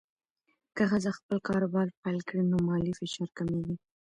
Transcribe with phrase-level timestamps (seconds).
[0.75, 3.75] که ښځه خپل کاروبار پیل کړي، نو مالي فشار کمېږي.